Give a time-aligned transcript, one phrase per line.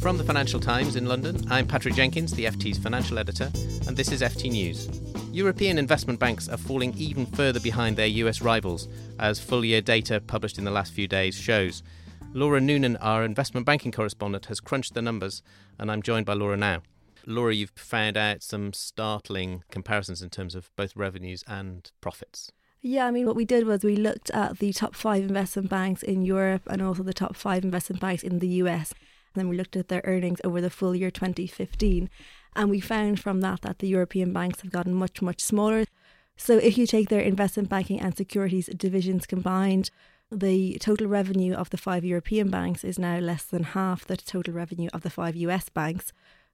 [0.00, 3.50] From the Financial Times in London, I'm Patrick Jenkins, the FT's financial editor,
[3.86, 4.88] and this is FT News.
[5.30, 8.88] European investment banks are falling even further behind their US rivals,
[9.18, 11.82] as full year data published in the last few days shows.
[12.32, 15.42] Laura Noonan, our investment banking correspondent, has crunched the numbers,
[15.78, 16.80] and I'm joined by Laura now.
[17.26, 22.50] Laura, you've found out some startling comparisons in terms of both revenues and profits.
[22.80, 26.02] Yeah, I mean, what we did was we looked at the top five investment banks
[26.02, 28.94] in Europe and also the top five investment banks in the US.
[29.34, 32.10] And then we looked at their earnings over the full year 2015.
[32.56, 35.84] And we found from that that the European banks have gotten much, much smaller.
[36.36, 39.90] So if you take their investment banking and securities divisions combined,
[40.32, 44.54] the total revenue of the five European banks is now less than half the total
[44.54, 46.12] revenue of the five US banks.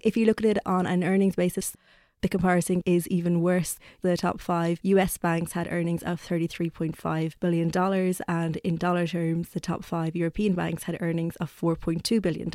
[0.00, 1.76] If you look at it on an earnings basis,
[2.20, 3.78] the comparison is even worse.
[4.02, 9.60] The top five US banks had earnings of $33.5 billion, and in dollar terms, the
[9.60, 12.50] top five European banks had earnings of $4.2 billion.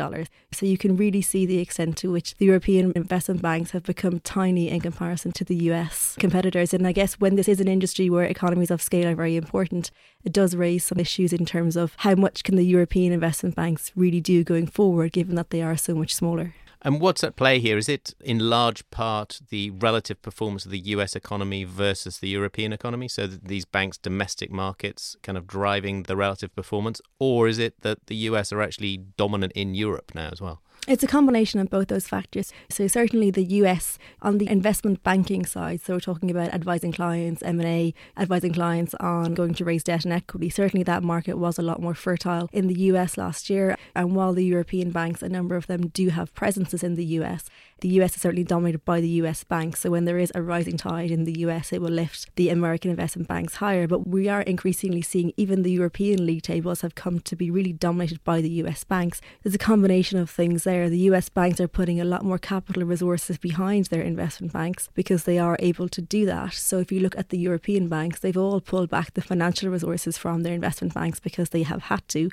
[0.51, 4.19] So you can really see the extent to which the European investment banks have become
[4.19, 6.73] tiny in comparison to the US competitors.
[6.73, 9.91] And I guess when this is an industry where economies of scale are very important,
[10.23, 13.91] it does raise some issues in terms of how much can the European investment banks
[13.95, 16.53] really do going forward, given that they are so much smaller.
[16.85, 17.77] And what's at play here?
[17.77, 22.73] Is it in large part the relative performance of the US economy versus the European
[22.73, 23.07] economy?
[23.07, 26.99] So these banks' domestic markets kind of driving the relative performance?
[27.19, 30.61] Or is it that the US are actually dominant in Europe now as well?
[30.85, 32.51] It's a combination of both those factors.
[32.69, 37.41] So certainly the US on the investment banking side, so we're talking about advising clients,
[37.41, 40.49] M&A, advising clients on going to raise debt and equity.
[40.49, 43.77] Certainly that market was a lot more fertile in the US last year.
[43.95, 47.49] And while the European banks, a number of them do have presences in the US,
[47.83, 49.81] the US is certainly dominated by the US banks.
[49.81, 52.89] So when there is a rising tide in the US, it will lift the American
[52.89, 53.87] investment banks higher.
[53.87, 57.73] But we are increasingly seeing even the European league tables have come to be really
[57.73, 59.21] dominated by the US banks.
[59.43, 60.63] There's a combination of things.
[60.89, 65.23] The US banks are putting a lot more capital resources behind their investment banks because
[65.23, 66.53] they are able to do that.
[66.53, 70.17] So if you look at the European banks, they've all pulled back the financial resources
[70.17, 72.29] from their investment banks because they have had to.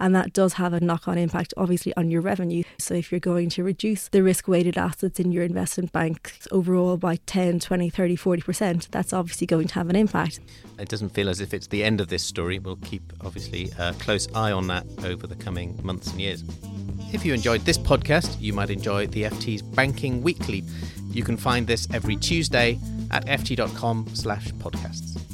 [0.00, 2.64] And that does have a knock on impact, obviously, on your revenue.
[2.78, 6.96] So if you're going to reduce the risk weighted assets in your investment bank overall
[6.96, 10.40] by 10, 20, 30, 40%, that's obviously going to have an impact.
[10.78, 12.58] It doesn't feel as if it's the end of this story.
[12.58, 16.42] We'll keep, obviously, a close eye on that over the coming months and years.
[17.12, 20.64] If you enjoyed this podcast, you might enjoy the FT's Banking Weekly.
[21.10, 22.80] You can find this every Tuesday
[23.12, 25.33] at ft.com slash podcasts.